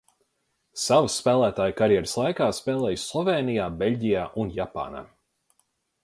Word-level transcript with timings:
Savas 0.83 1.17
spēlētāja 1.21 1.75
karjeras 1.81 2.13
laikā 2.21 2.47
spēlējis 2.59 3.03
Slovēnija, 3.11 3.67
Beļģijā 3.83 4.23
un 4.45 4.55
Japānā. 4.61 5.05